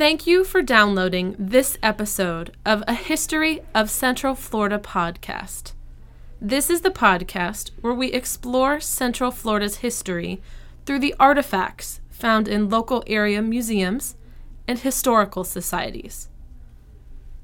[0.00, 5.74] Thank you for downloading this episode of A History of Central Florida podcast.
[6.40, 10.40] This is the podcast where we explore Central Florida's history
[10.86, 14.16] through the artifacts found in local area museums
[14.66, 16.30] and historical societies.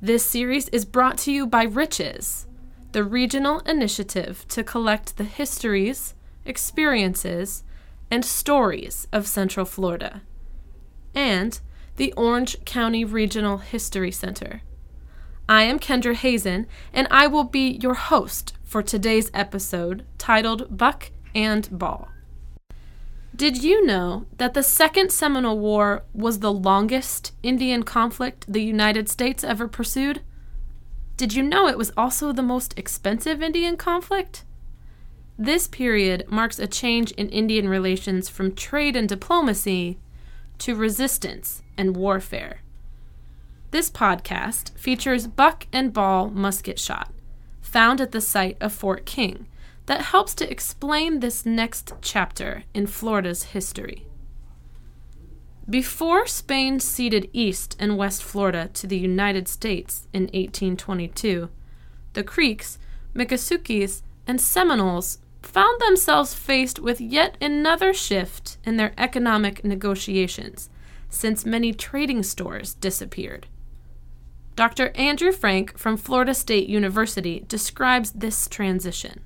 [0.00, 2.46] This series is brought to you by Riches,
[2.92, 7.64] the regional initiative to collect the histories, experiences,
[8.12, 10.22] and stories of Central Florida,
[11.16, 11.58] and
[11.96, 14.62] the Orange County Regional History Center.
[15.48, 21.10] I am Kendra Hazen, and I will be your host for today's episode titled Buck
[21.34, 22.08] and Ball.
[23.36, 29.08] Did you know that the Second Seminole War was the longest Indian conflict the United
[29.08, 30.22] States ever pursued?
[31.16, 34.44] Did you know it was also the most expensive Indian conflict?
[35.38, 39.98] This period marks a change in Indian relations from trade and diplomacy
[40.58, 42.60] to resistance and warfare.
[43.70, 47.12] This podcast features buck and ball musket shot,
[47.60, 49.46] found at the site of Fort King,
[49.86, 54.06] that helps to explain this next chapter in Florida's history.
[55.68, 61.48] Before Spain ceded East and West Florida to the United States in 1822,
[62.12, 62.78] the Creeks,
[63.14, 70.70] Miccosukee, and Seminoles found themselves faced with yet another shift in their economic negotiations
[71.08, 73.46] since many trading stores disappeared.
[74.56, 74.90] Dr.
[74.94, 79.22] Andrew Frank from Florida State University describes this transition.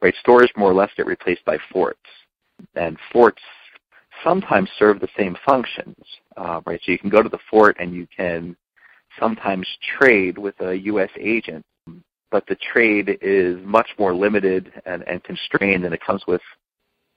[0.00, 2.00] Right, stores more or less get replaced by forts,
[2.74, 3.42] and forts
[4.24, 5.96] sometimes serve the same functions.
[6.36, 8.56] Uh, right, so you can go to the fort and you can
[9.18, 9.66] sometimes
[9.98, 11.10] trade with a U.S.
[11.18, 11.64] agent
[12.30, 16.42] but the trade is much more limited and, and constrained, and it comes with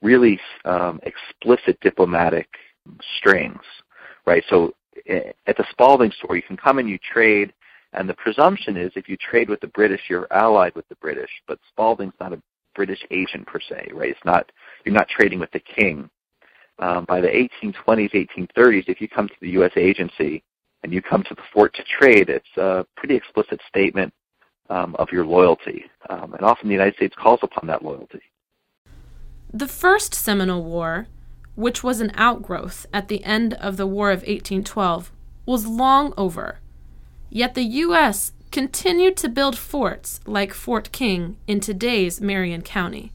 [0.02, 2.48] really um, explicit diplomatic
[3.18, 3.62] strings,
[4.26, 4.44] right?
[4.50, 4.74] So
[5.08, 7.54] eh, at the Spalding store, you can come and you trade,
[7.94, 11.30] and the presumption is if you trade with the British, you're allied with the British.
[11.48, 12.42] But Spalding's not a
[12.74, 14.10] British agent per se, right?
[14.10, 14.52] It's not
[14.86, 16.10] you're not trading with the king.
[16.80, 19.72] Um, by the 1820s, 1830s, if you come to the U.S.
[19.76, 20.42] agency
[20.82, 24.12] and you come to the fort to trade, it's a pretty explicit statement
[24.72, 25.86] um, of your loyalty.
[26.10, 28.22] Um, and often the United States calls upon that loyalty.
[29.54, 31.08] The First Seminole War,
[31.56, 35.12] which was an outgrowth at the end of the War of 1812,
[35.46, 36.60] was long over.
[37.30, 38.32] Yet the U.S.
[38.52, 43.12] continued to build forts like Fort King in today's Marion County.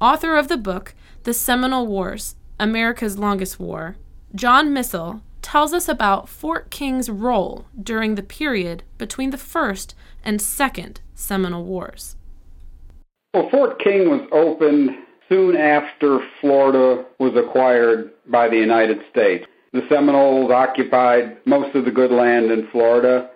[0.00, 3.96] Author of the book, The Seminole Wars America's Longest War,
[4.34, 10.42] John Missal tells us about Fort King's role during the period between the First and
[10.42, 12.16] Second Seminole Wars.
[13.32, 14.90] Well, Fort King was opened
[15.28, 19.46] soon after Florida was acquired by the United States.
[19.72, 23.30] The Seminoles occupied most of the good land in Florida.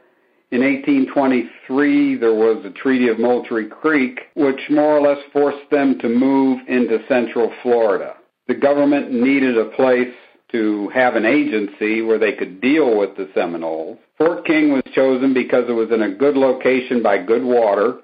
[0.51, 5.97] In 1823, there was the Treaty of Moultrie Creek, which more or less forced them
[6.01, 8.17] to move into central Florida.
[8.49, 10.13] The government needed a place
[10.53, 13.99] to have an agency where they could deal with the Seminoles.
[14.19, 17.99] Fort King was chosen because it was in a good location by good water.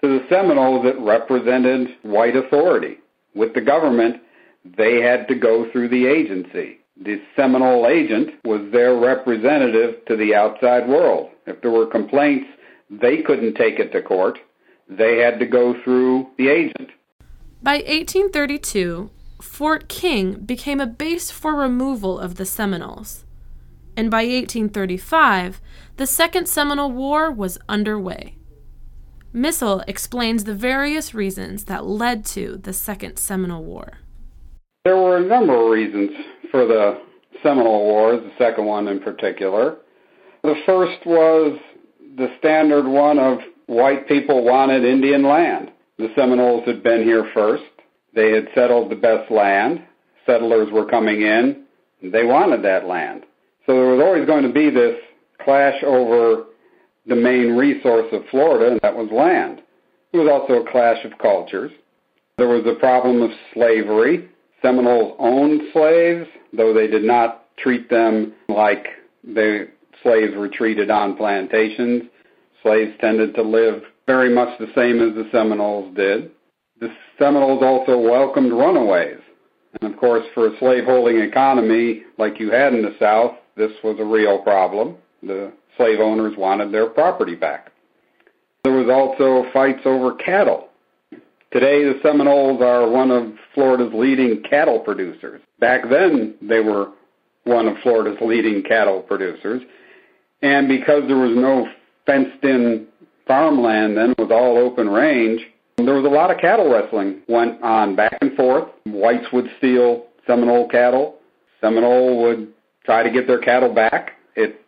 [0.00, 2.98] To the Seminoles, it represented white authority.
[3.34, 4.22] With the government,
[4.76, 6.78] they had to go through the agency.
[7.00, 11.30] The Seminole agent was their representative to the outside world.
[11.46, 12.46] If there were complaints,
[12.90, 14.38] they couldn't take it to court.
[14.88, 16.90] They had to go through the agent.
[17.62, 23.24] By 1832, Fort King became a base for removal of the Seminoles.
[23.96, 25.60] And by 1835,
[25.96, 28.36] the Second Seminole War was underway.
[29.32, 33.98] Missal explains the various reasons that led to the Second Seminole War.
[34.84, 36.10] There were a number of reasons
[36.50, 37.00] for the
[37.42, 39.78] Seminole Wars, the second one in particular.
[40.42, 41.58] The first was
[42.16, 45.70] the standard one of white people wanted Indian land.
[45.98, 47.64] The Seminoles had been here first.
[48.14, 49.82] They had settled the best land.
[50.26, 51.64] Settlers were coming in.
[52.02, 53.24] They wanted that land.
[53.66, 54.96] So there was always going to be this
[55.44, 56.44] clash over
[57.06, 59.62] the main resource of Florida, and that was land.
[60.12, 61.72] It was also a clash of cultures.
[62.36, 64.28] There was the problem of slavery.
[64.62, 68.86] Seminoles owned slaves, though they did not treat them like
[69.24, 69.68] the
[70.02, 72.04] slaves were treated on plantations.
[72.62, 76.30] Slaves tended to live very much the same as the Seminoles did.
[76.80, 76.88] The
[77.18, 79.18] Seminoles also welcomed runaways.
[79.80, 83.98] And of course, for a slaveholding economy like you had in the South, this was
[83.98, 84.96] a real problem.
[85.22, 87.72] The slave owners wanted their property back.
[88.64, 90.68] There was also fights over cattle.
[91.50, 95.40] Today, the Seminoles are one of Florida's leading cattle producers.
[95.60, 96.92] Back then, they were
[97.44, 99.62] one of Florida's leading cattle producers.
[100.42, 101.66] And because there was no
[102.06, 102.86] fenced in
[103.26, 105.40] farmland then, it was all open range,
[105.86, 108.68] there was a lot of cattle wrestling went on back and forth.
[108.84, 111.16] Whites would steal Seminole cattle.
[111.60, 112.52] Seminole would
[112.84, 114.12] try to get their cattle back.
[114.36, 114.60] It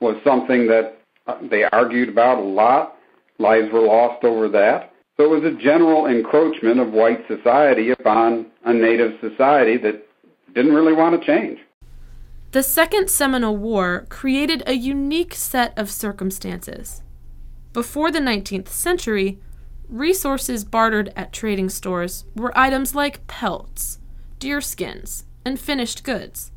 [0.00, 2.96] was something that uh, they argued about a lot.
[3.38, 4.92] Lives were lost over that.
[5.16, 10.06] So it was a general encroachment of white society upon a native society that
[10.54, 11.58] didn't really want to change.
[12.52, 17.02] The Second Seminole War created a unique set of circumstances.
[17.72, 19.38] Before the 19th century,
[19.88, 23.98] resources bartered at trading stores were items like pelts,
[24.38, 26.52] deerskins, and finished goods.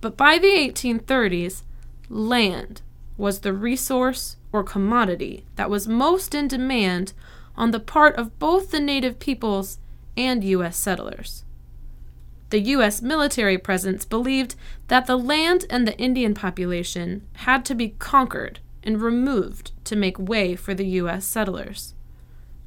[0.00, 1.62] But by the 1830s,
[2.08, 2.82] land
[3.16, 7.12] was the resource or commodity that was most in demand
[7.56, 9.78] on the part of both the native peoples
[10.16, 10.76] and U.S.
[10.76, 11.44] settlers.
[12.50, 13.02] The U.S.
[13.02, 14.54] military presence believed
[14.88, 20.18] that the land and the Indian population had to be conquered and removed to make
[20.18, 21.24] way for the U.S.
[21.24, 21.95] settlers.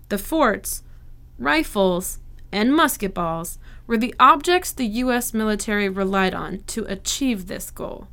[0.09, 0.83] The forts,
[1.37, 2.19] rifles,
[2.51, 5.33] and musket balls were the objects the U.S.
[5.33, 8.07] military relied on to achieve this goal.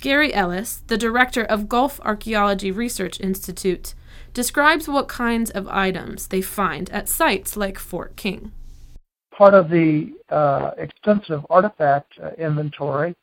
[0.00, 3.94] Gary Ellis, the director of Gulf Archaeology Research Institute,
[4.34, 8.50] describes what kinds of items they find at sites like Fort King.
[9.36, 13.14] Part of the uh, extensive artifact uh, inventory,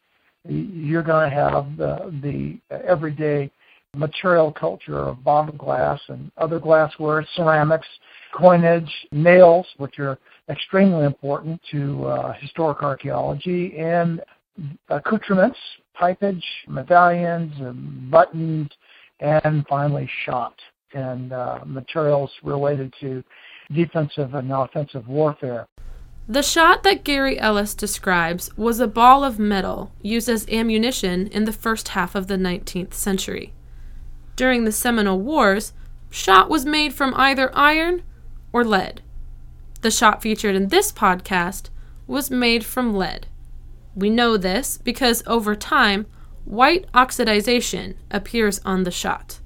[0.47, 3.51] you're going to have the, the everyday
[3.95, 7.87] material culture of bottled glass and other glassware, ceramics,
[8.33, 10.17] coinage, nails, which are
[10.49, 14.21] extremely important to uh, historic archaeology, and
[14.89, 15.57] accoutrements,
[15.93, 17.53] pipage, medallions,
[18.11, 18.69] buttons,
[19.19, 20.53] and finally shot
[20.93, 23.23] and uh, materials related to
[23.73, 25.67] defensive and offensive warfare.
[26.27, 31.45] The shot that Gary Ellis describes was a ball of metal used as ammunition in
[31.45, 33.53] the first half of the 19th century.
[34.39, 35.73] During the Seminole Wars,
[36.09, 38.03] shot was made from either iron
[38.53, 39.01] or lead.
[39.81, 41.67] The shot featured in this podcast
[42.07, 43.27] was made from lead.
[43.93, 46.05] We know this because over time,
[46.45, 49.41] white oxidization appears on the shot.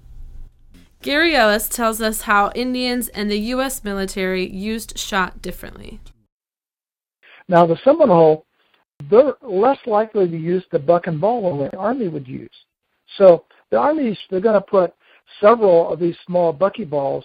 [1.01, 3.83] Gary Ellis tells us how Indians and the U.S.
[3.83, 6.01] military used shot differently.
[7.47, 8.45] Now, the Seminole,
[9.09, 12.53] they're less likely to use the buck and ball than the Army would use.
[13.17, 14.93] So the Army's, they're going to put
[15.41, 17.23] several of these small buckyballs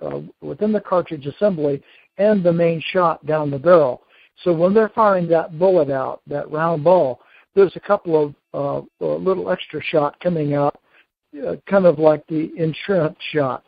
[0.00, 1.80] uh, within the cartridge assembly
[2.18, 4.02] and the main shot down the barrel.
[4.42, 7.20] So when they're firing that bullet out, that round ball,
[7.54, 10.76] there's a couple of uh, little extra shot coming out,
[11.46, 13.62] uh, kind of like the insurance shot.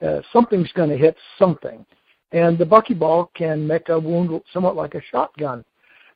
[0.00, 1.84] Uh, something's going to hit something,
[2.30, 5.64] and the buckyball can make a wound somewhat like a shotgun.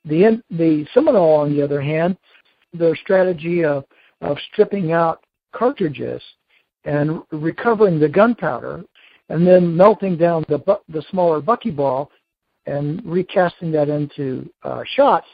[0.04, 2.16] The the Seminole, on the other hand,
[2.72, 3.84] their strategy of
[4.20, 5.24] of stripping out
[5.58, 6.22] cartridges
[6.84, 8.84] and recovering the gunpowder,
[9.28, 12.08] and then melting down the bu- the smaller buckyball
[12.66, 15.26] and recasting that into uh, shots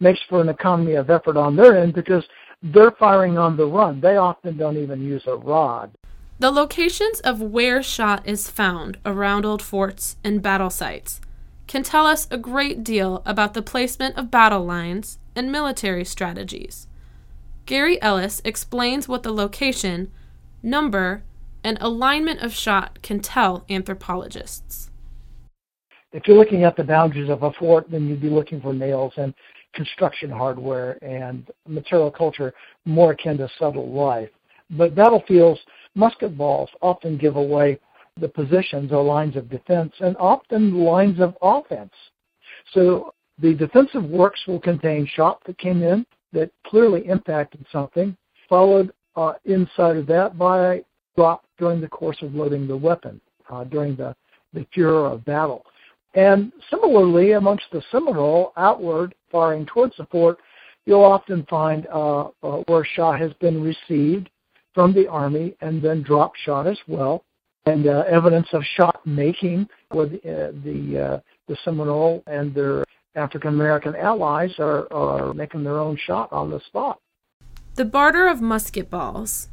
[0.00, 2.24] makes for an economy of effort on their end because
[2.62, 4.00] they're firing on the run.
[4.00, 5.90] They often don't even use a rod.
[6.38, 11.20] The locations of where shot is found around old forts and battle sites
[11.66, 16.88] can tell us a great deal about the placement of battle lines and military strategies.
[17.66, 20.10] Gary Ellis explains what the location,
[20.62, 21.22] number,
[21.62, 24.90] and alignment of shot can tell anthropologists
[26.12, 29.12] if you're looking at the boundaries of a fort, then you'd be looking for nails
[29.16, 29.32] and
[29.74, 32.52] construction hardware and material culture
[32.84, 34.30] more akin to subtle life.
[34.70, 35.60] But battlefields,
[35.94, 37.78] musket balls often give away
[38.20, 41.92] the positions or lines of defense and often lines of offense.
[42.74, 48.16] So the defensive works will contain shot that came in that clearly impacted something,
[48.48, 50.82] followed uh, inside of that by
[51.16, 53.20] drop during the course of loading the weapon
[53.50, 54.14] uh, during the,
[54.54, 55.64] the furor of battle.
[56.14, 60.38] And similarly, amongst the Seminole, outward, firing towards the fort,
[60.86, 64.28] you'll often find uh, uh, where shot has been received
[64.74, 67.24] from the Army and then drop shot as well,
[67.66, 72.84] and uh, evidence of shot making with uh, the the Seminole and their
[73.14, 77.00] African American allies are, are making their own shot on the spot.
[77.74, 79.48] The barter of musket balls,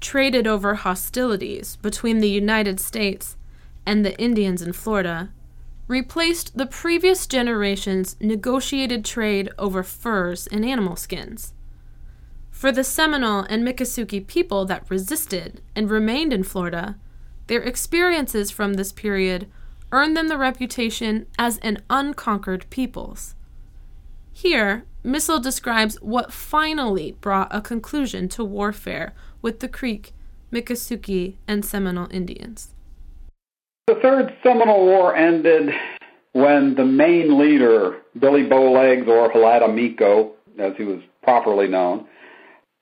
[0.00, 3.36] traded over hostilities between the United States
[3.84, 5.30] and the Indians in Florida,
[5.88, 11.54] replaced the previous generation's negotiated trade over furs and animal skins.
[12.50, 16.96] For the Seminole and Miccosukee people that resisted and remained in Florida,
[17.46, 19.46] their experiences from this period
[19.96, 23.34] earned them the reputation as an unconquered peoples.
[24.30, 30.12] Here, Missal describes what finally brought a conclusion to warfare with the Creek,
[30.52, 32.74] Miccosukee, and Seminole Indians.
[33.86, 35.70] The Third Seminole War ended
[36.32, 42.06] when the main leader, Billy Bowlegs or Haladamiko, as he was properly known,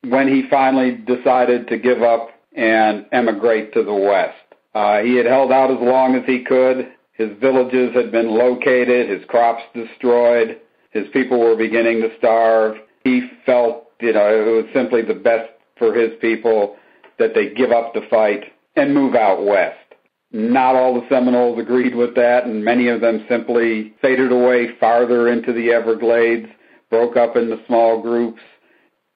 [0.03, 4.35] when he finally decided to give up and emigrate to the west.
[4.75, 6.89] Uh, he had held out as long as he could.
[7.15, 12.77] His villages had been located, his crops destroyed, his people were beginning to starve.
[13.05, 16.77] He felt, you know, it was simply the best for his people
[17.19, 18.45] that they give up the fight
[18.77, 19.79] and move out west.
[20.33, 25.29] Not all the Seminoles agreed with that, and many of them simply faded away farther
[25.29, 26.49] into the Everglades,
[26.91, 28.41] broke up into small groups,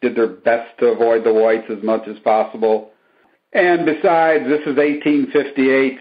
[0.00, 2.90] did their best to avoid the whites as much as possible.
[3.52, 5.98] And besides, this is 1858.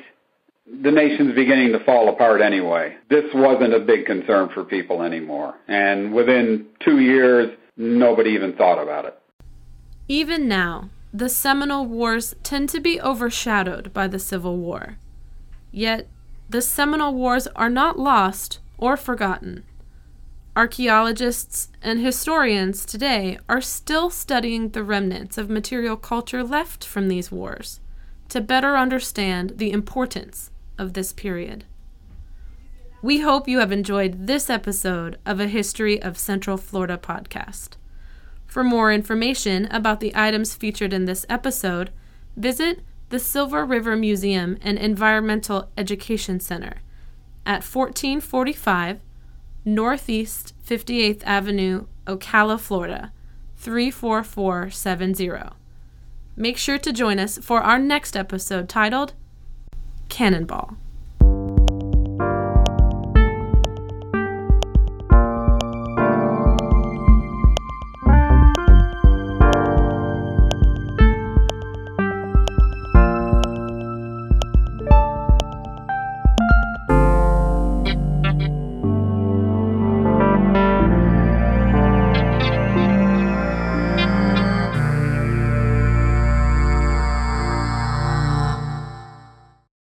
[0.70, 2.98] The nation's beginning to fall apart anyway.
[3.10, 5.56] This wasn't a big concern for people anymore.
[5.70, 9.18] And within two years, nobody even thought about it.
[10.10, 14.98] Even now, the Seminole Wars tend to be overshadowed by the Civil War.
[15.72, 16.10] Yet,
[16.50, 19.64] the Seminole Wars are not lost or forgotten.
[20.56, 27.32] Archaeologists and historians today are still studying the remnants of material culture left from these
[27.32, 27.80] wars
[28.30, 31.65] to better understand the importance of this period.
[33.01, 37.77] We hope you have enjoyed this episode of a History of Central Florida podcast.
[38.48, 41.91] For more information about the items featured in this episode,
[42.36, 42.79] visit
[43.10, 46.81] the Silver River Museum and Environmental Education Center
[47.46, 49.00] at 1445
[49.63, 53.12] Northeast 58th Avenue, Ocala, Florida
[53.57, 55.53] 34470.
[56.36, 59.13] Make sure to join us for our next episode titled
[60.10, 60.78] Cannonball.